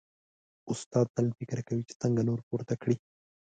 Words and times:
استاد 0.71 1.05
تل 1.15 1.27
فکر 1.37 1.57
کوي 1.67 1.83
چې 1.89 1.93
څنګه 2.01 2.21
نور 2.29 2.39
پورته 2.47 2.73
کړي. 2.81 2.95